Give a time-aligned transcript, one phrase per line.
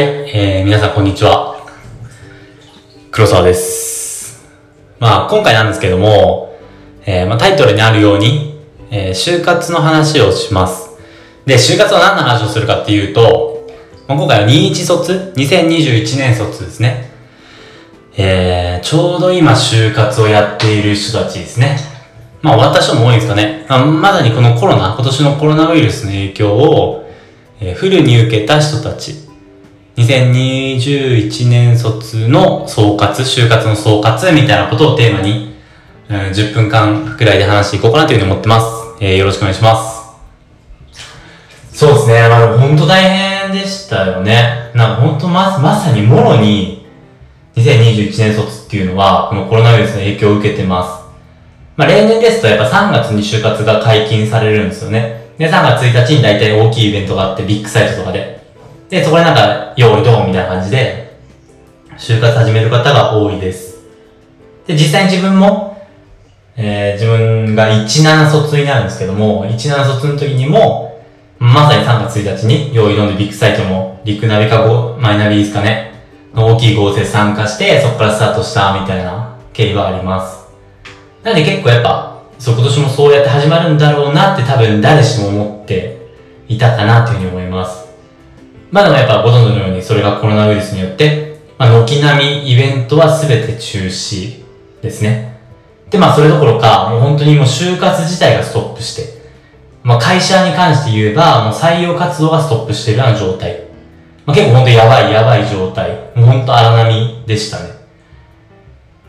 [0.00, 1.62] はい、えー、皆さんこんにちは。
[3.10, 4.48] 黒沢です。
[4.98, 6.58] まあ、今回なんですけども、
[7.04, 8.58] えー、まあ、タイトルにあるように、
[8.90, 10.96] えー、就活の話をします。
[11.44, 13.68] で、就活は何の話をするかっていうと、
[14.08, 17.10] まあ、今回は21卒 ?2021 年卒ですね。
[18.16, 21.76] えー、ちょうど今就活をやっている人たちですね。
[22.40, 23.66] まあ終わった人も多いんですかね。
[23.68, 27.06] まあ、まさにこのコロナ、今年のコロナウイルスの影響を、
[27.60, 29.28] えーフルに受けた人たち。
[29.96, 35.54] 2021年卒の総括、就活の総括みたいなことをテーマに、
[36.08, 38.66] うん、10分間くらいで話していこうかなというふうに思ってます。
[39.00, 40.00] えーよろしくお願いします。
[41.72, 42.28] そうですね。
[42.28, 44.70] まあ、本当大変でしたよね。
[44.74, 46.86] なんか本当ま、まさにもろに、
[47.56, 51.00] 2021年卒っていうのは、このコロナウイルスの影響を受けてます。
[51.76, 55.32] まあ、例年ですとやっぱ3月に就活が解禁されるんですよね。
[55.38, 58.39] で、3月1日に大体大きいイベントがあって、ビッグサイトとかで。
[58.90, 61.16] で、そこでなんか、用意ドンみたいな感じで、
[61.96, 63.84] 就活始める方が多いです。
[64.66, 65.86] で、実際に自分も、
[66.56, 71.00] えー、自分が17卒になるんですけども、17卒の時にも、
[71.38, 75.92] まさに3月1日に、用意ドンでビッグサイトのリクナビかゴマイナビですかね、
[76.34, 80.48] の大きい合成参加して、そこからスタートしたみたいな経緯はあります。
[81.22, 86.08] なんで結構やっぱ、そう今年もそうやって始まるんだろうなって多分誰しも思って
[86.48, 87.89] いたかなというふうに思います。
[88.70, 94.42] まあでもやっぱご存知のようにそれがコロナウイルスによって、まあ軒並みイベントは全て中止
[94.80, 95.40] ですね。
[95.90, 99.20] でまあそれどころか、もう本当にもう就活自体がストップして、
[99.82, 103.64] まあ会社に関して言えば、もう採用活動がストップしているような状態。
[104.24, 105.90] まあ結構本当やばいやばい状態。
[106.14, 107.70] もう本当荒波でしたね。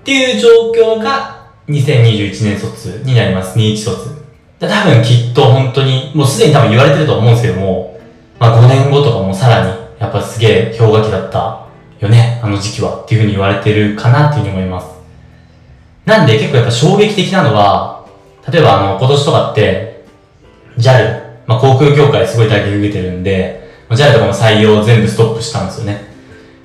[0.02, 3.58] っていう状況が2021年卒になります。
[3.58, 4.22] 21卒。
[4.60, 7.71] 多分きっと本当に、もうすでに多分言われてると思うんですけども、
[8.42, 11.68] まあ5年後とかもさらに、やっぱすげえ氷河期だった
[12.00, 14.88] よね、あの時期はっていうふうに言われてるかなっていうふうに思います。
[16.06, 18.04] なんで結構やっぱ衝撃的なのは、
[18.52, 20.06] 例えばあの今年とかって、
[20.76, 26.02] JAL、まあ航空業界すごい打撃受けてるんで、JAL とかも採用全部ストップしたんですよね。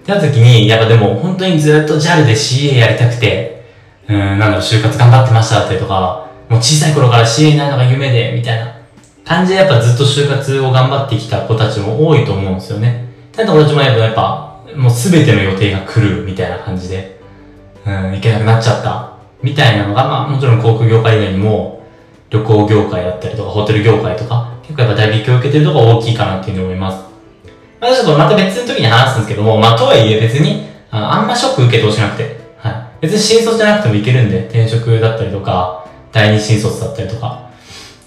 [0.03, 3.66] ってなった時に、やっぱでも本当にずっと JAL で CA やりたくて、
[4.09, 8.75] うん、なんだろう、就活頑張ってましたったりとか、もう小さい頃から CA になるのが夢で、みたいな
[9.26, 13.06] 感じでやっぱずっと就活を頑張ってきた子たちも多いと思うんですよね。
[13.32, 17.20] ただ俺たちもやっぱ、もう全ての予定が来るみたいな感じで、
[17.84, 19.16] うん、行けなくなっちゃった。
[19.42, 21.84] みたいなのが、まあもちろん航空業界以外にも、
[22.31, 27.04] 旅行業界だったりとか、ホテル業界とか、結構やっぱ打撃を受けてるとこ大きいかなっていうふうに思います。
[27.81, 32.75] まあちょっとまた別の時に話すんですけども、まあとはいえ別に、ああんまショック受けてほしなくて、はい。
[33.00, 37.46] 別に新卒じゃなくてもいけるんで、転職だったりとか、第二新卒だったりとか。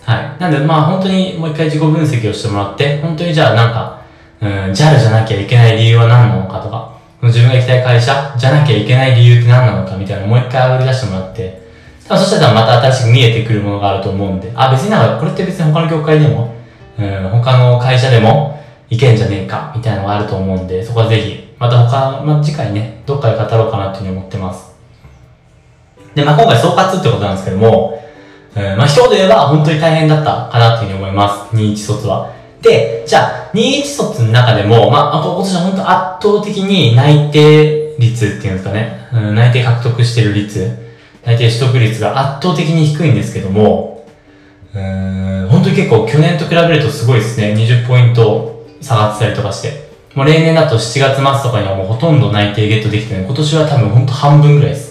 [0.10, 0.42] はい。
[0.42, 4.02] なんでまあ本当にもう一回自己分析をしてもらって、本当にじゃあなんか、
[4.42, 11.62] うん、JAL じゃなきゃいけない理由は何なのかとか、自分が行きたい会社じゃなきゃいけない理由って何なのかみたいなのをもう一回上り出してもらって、
[12.08, 16.56] そしたらまた新しく見えてくるものがあると思うんで、あ、別になんかこれって別に他の業界でも、
[16.98, 18.60] うん、他の会社でも
[18.90, 24.74] いけんじゃねえかみたいなのがあると思うんで、そこはぜひ、また他、まあ、次回ね、どっかで語ろうかなっていうふうに思ってます。
[26.16, 28.02] で、まあ今回総括ってことなんですけども、
[28.56, 31.56] まあ一言で言えば本当に大変だったかなっていうふうに思います。
[31.56, 32.40] 21卒は。
[32.62, 40.78] で、じゃあ、21卒の中でも、まあ、今年は本当圧倒的に内定率っていうんですかね、うん、内定獲得してる率、
[41.26, 44.06] 内定取得率が圧倒的に低いんですけども、
[44.76, 47.54] うん、本当に結構去年と比べるとすごいですね。
[47.54, 49.90] 20ポイント下がってたりとかして。
[50.16, 54.89] もう例年だと7月末とかにはもうほとんど内定ゲットできてね、今年は多分本当半分ぐらいです。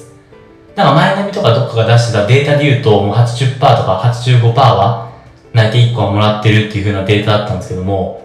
[0.78, 5.10] なんか前並みとかどっかが出してたデータで言うと、もう80%とか85%は
[5.52, 8.24] 内定1個はもらってるっていう風なデータだったんですけども、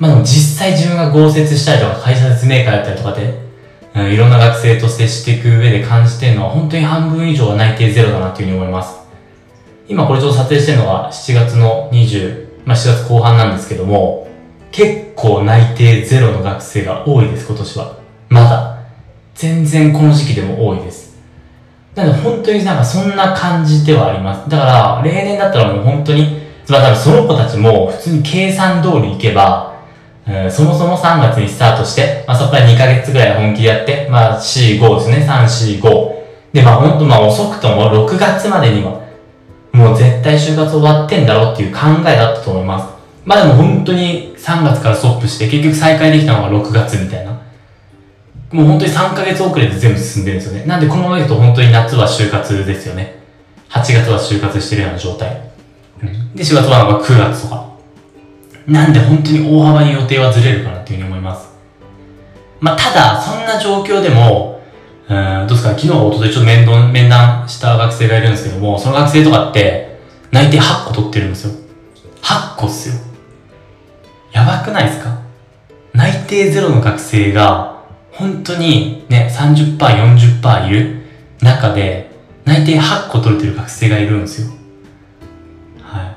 [0.00, 3.38] まあでも実際自分が合説したりとか会社説明会だったりとかで、
[3.94, 8.98] うん、いろんな学生と接していく上で感じてるのは本当に半分以上は内定ゼロだなっていう風に思います。
[9.86, 14.26] 今これちょっと撮影してるのが7月の20、まあ7月後半なんですけども、
[14.72, 17.96] 結構内定ゼロの学生が多いです、今年は。
[18.28, 18.82] まだ。
[19.36, 21.01] 全然この時期でも多いです。
[21.94, 24.48] なので本当になんかそんな感じではあります。
[24.48, 29.72] だから、例年だったらもう本当に、まあ多分その子たちも普通に計算通りいけば、
[30.26, 36.12] うんそもそも3月にスタートして、まあそこから2ヶ月ぐらい本気でやって、まあ4、5ですね、3、4、5。
[36.52, 39.02] で、まあ本当まあ遅くとも6月までには、
[39.72, 42.92] もう絶対就活終わってんだろうっていう考えだったと思います。
[43.24, 47.31] まあでも本当に3月からストップして、結局再開できたのが6月みたいな。
[48.52, 50.66] もう本当に3ヶ月遅れで全部進んでるんですよね。
[50.66, 53.22] なんでこのままいくと本当に夏は就活ですよね。
[53.70, 55.50] 8月は就活してるような状態。
[56.02, 57.72] うんで、4月はなんか9月とか。
[58.66, 61.48] なんで本当に大幅に予定はずれるかなっていうふうに思います。
[62.60, 64.60] まあ、ただ、そんな状況でも、
[65.08, 69.98] うん、どうですか、昨日、おとといちょっと面談、面談した学生がいるんですけども、その学生とかって、
[70.30, 71.52] 内定8個取ってるんですよ。
[72.22, 72.94] 8個っすよ。
[74.30, 75.18] やばくないですか？
[75.92, 77.81] 内定ゼロの学生が、
[78.12, 81.02] 本当にね、30%、40%いる
[81.40, 82.10] 中で、
[82.44, 84.48] 内定8個取れてる学生がいるんですよ。
[85.82, 86.16] はい。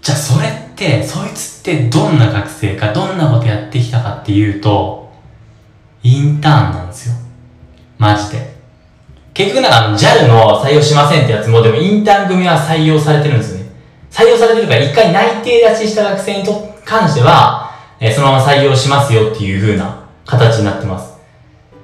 [0.00, 5.12] じゃあそれって、そいつってどんな学生か、どんなことやってきたかっていうと、
[6.02, 7.14] インターンなんですよ。
[7.98, 8.58] マジで。
[9.34, 13.70] 結局なんかあの JAL の採用しませんってやつも、でもインターン組は採用されてるんですよね。
[14.10, 17.70] 採用されてるから一回内定立ちした学生にと関しては、
[18.00, 21.09] えー、そのまま採用しますよっていう風な形になってます。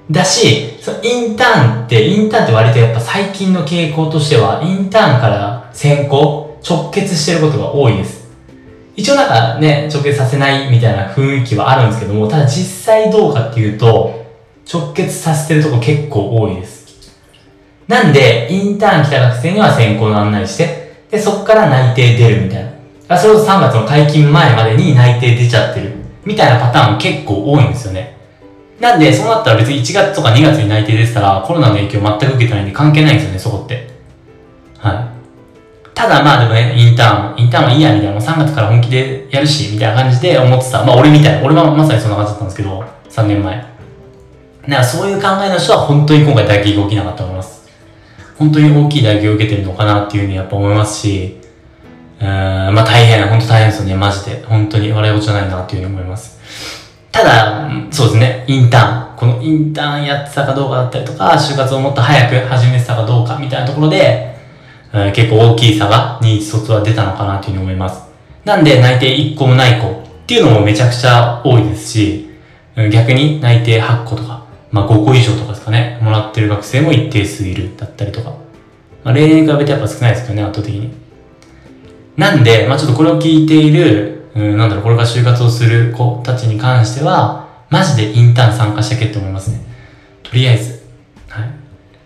[0.09, 8.27] だし、そのインターンって、インターンって割とやっぱ最近の傾向としては、インターンから先行、直結してることが多いです。
[8.95, 14.25] 一応なんかね、直結させないみたいな雰囲気はあるんですけども、ただ実際どうかっていうと、
[14.71, 16.87] 直結させてるとこ結構多いです。
[17.87, 22.73] なんで、インターン来た学生には先行の案内して、で、そっから内定出るみたい
[23.07, 23.17] な。
[23.17, 25.93] それこそ3月の解禁前までに内定出ちゃってる。
[26.25, 28.16] みたいなパターン結構多いんですよね。
[28.79, 33.89] なんで、そうなったら別に1月とか2月に内定ですから、コロナの影響全く受けてないんで関係ないんですよね、そこって。
[34.77, 35.17] はい。
[35.95, 40.85] ただまあでもね、インターン、インターンはいいや、みたいな、3月から本気でやるし、みたいな感じで思ってた。
[40.85, 43.55] まあ俺みたい、俺はまさにそんな感じだったんですけど、3年前。
[43.57, 43.67] だか
[44.67, 47.67] らそういう考えの人は本当に今回打撃が起きなかったと思います。
[48.37, 51.39] 本当に大きい打撃を受けてるのかなっていうふうにやっぱ思いますし、
[52.19, 54.43] うん、まあ大変、本当大変ですよね、マジで。
[54.47, 56.36] 本当に笑い事じゃないなっていうふうに思います。
[57.11, 59.17] ただ、そうですね、インターン。
[59.17, 64.35] このインターンやってたかどうかだったりとか、就活をもっと早く始めてたかどうかみたいなところで、
[64.93, 68.03] うん、結構大きい差が2、1卒は出たのかなというふうに思います。
[68.45, 69.93] なんで内定1個もない子っ
[70.27, 72.29] ていうのもめちゃくちゃ多いですし、
[72.91, 78.35] 逆に内定8個とか、まあ5個以上とかですかね、もらってる学生も一定数いるだったりとか。
[79.03, 80.93] まあ例年に比べてやっぱ少ないですけどね、圧倒的に。
[82.15, 89.59] なんで、まあちょっとこれを聞いているうん、なんだろう、これから就活をする子たちに関しては、マジでインターン参加してけって思いますね。
[90.21, 90.83] とりあえず。
[91.27, 91.49] はい。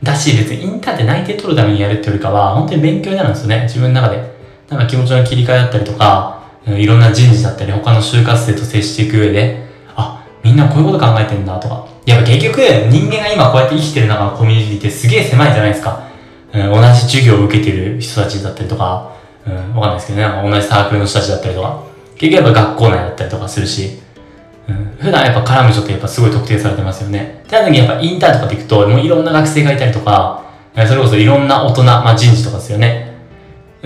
[0.01, 3.63] だし、別にインターンって内定取るためにやるってよりかは、本当に勉強になるんですよね。
[3.63, 4.31] 自分の中で。
[4.69, 9.65] なんか気持ちの切り替えだったりとか、いろんな人事だったり、他の就活生と接していく上で、
[9.97, 11.85] あ、みんなこういうこと考えてんだとか。
[12.05, 16.03] やっぱ結局、人間が今こうやって生きてる中のコミュニティってすげえ狭いじゃないですか。
[16.53, 19.11] うん、同じ授業を受けてる人たちだったりとか、
[19.45, 21.90] うん、わかんないですけどね、同じサークルの人たちだったりとか。
[22.21, 23.99] 結局やっぱ学校内だったりとかするし、
[24.69, 27.41] うん、普段やっぱ絡む人ってやっぱすごい特定されてますよね。
[27.47, 30.45] ってな時にやっぱインターンとかで行くと、もういろんな学生がいたりとか、
[30.75, 33.11] それこそいろんな大人、まあ人事とかですよね。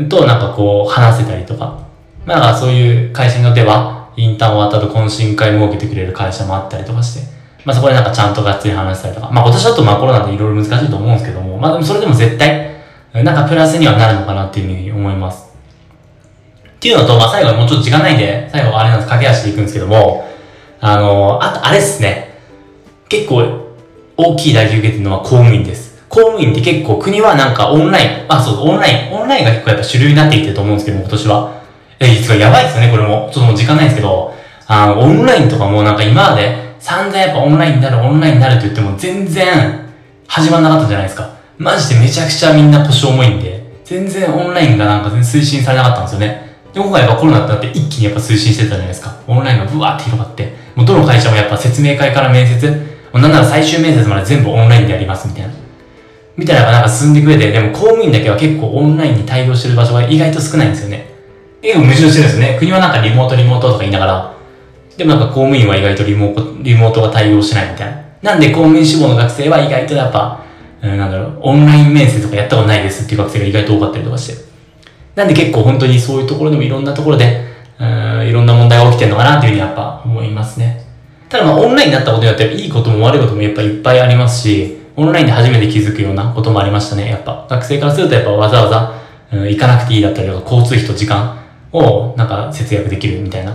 [0.09, 1.79] となんかこう話せたりとか。
[2.25, 7.21] まあそういう会社によっては、インターン終わった後懇親会設けてくれる会社もあったりとかして、
[7.63, 9.29] まあそこでなんかちゃんとがっつり話したりとか。
[9.31, 12.75] まあ今年だとまあコロナでいろいろ難しいと思うんですけども、まあでもそれでも絶対、
[13.13, 15.44] なんかプラスにはなるのかなっていうふうに思います。
[16.85, 20.29] っていうのと、まあ、最後もうちょっと時間ないんで、最後あれなんです、駆け足でいくんですけども、
[20.79, 22.37] あの、あとあれっすね。
[23.09, 23.73] 結構、
[24.15, 26.05] 大きい打撃受けてるのは公務員です。
[26.09, 31.61] 公務員って結構国はなんかオンライン、あ、そう、オンライン、オンラインが結構やっぱ主流になってきてると思うんですけども、今年は。
[31.99, 33.31] え、実はやばいですよね、これも。
[33.33, 34.35] ちょっともう時間ないんですけど、
[34.67, 39.89] あの、オンラインとかもなんか今まで散々やっぱオンラインになる、オンラインになるって言っても全然
[40.27, 41.33] 始まんなかったじゃないですか。
[41.57, 46.44] マジでめちゃくちゃみんな腰重いんで、全然オンラインがなんか全然推進されなかったんですよね。
[46.75, 49.15] で、今回やっぱコロナってなって一気にやっぱ推進してたじゃないですか。
[49.27, 50.53] オンラインがブワーって広がって。
[50.75, 55.53] もうどの会社もやっぱ説明会から面接、もうなんなら最終面接まで全部オンラインでやりますみたいな。
[56.35, 61.09] みたいなのがなんか進んでくれて、でも公務員だけは結構オンラインに対応してる場所が意外と少ないんですよね。
[61.61, 62.57] 結構矛盾してるんですね。
[62.59, 64.35] 国はなんかリモートリモートとか言いながら、
[64.97, 67.91] でもなんか公務員は意外とリモート、リモートが対応しないみたい
[68.21, 68.31] な。
[68.33, 70.43] なんで公務員志望の学生は意外とやっぱ、
[70.83, 74.54] うん、なんだろう、オンライン面接とかやったことないですっていう学生が意外と多かったりとかして。
[75.15, 77.45] なんで結構本当にそういうところでもいろんなところで、
[77.79, 80.85] うん、いろんな問題が起きてるのかなっていうふうにやっぱ思いますね。
[81.29, 87.09] ただまあオンラインになったことによっていいことも悪いこともやっぱいっぱいありますし、オンラインで初めて気づくようなこともありましたね。
[87.09, 93.51] やっぱ学生からするとやっぱわざわざ、うん、行かなくていいだったりとか交通費と時間をなんか節約できるみたいな。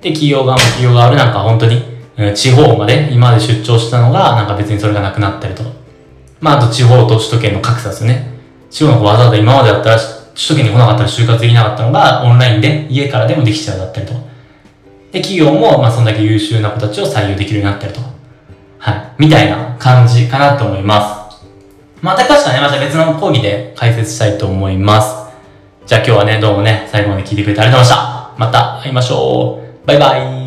[0.00, 1.82] で、企業側も企業側でなんか本当に、
[2.16, 5.70] うん、地方まで今まで出張したのがなんか別にそれがなくなったりとか。
[6.40, 8.34] まああと地方と首都圏の格差ですね。
[8.70, 9.98] 地方の子わざわざ今までだったら
[10.34, 14.12] 首都圏に来なかったら就活できなかったのが、オンラインで家からでもできちゃうだったりと。
[15.12, 18.00] で、企業も、まあ、そんだけ優秀な子たちを採用できるようになったりと。
[18.78, 19.12] はい。
[19.18, 21.46] みたいな感じかなと思います。
[22.02, 25.32] また詳しくはね、また別の講義で解説したいと思います。
[25.86, 28.34] じゃあ今日はね、どうもね、最後まで聞いてくれてありがとうございました。
[28.36, 29.86] また会いましょう。
[29.86, 30.43] バイバイ。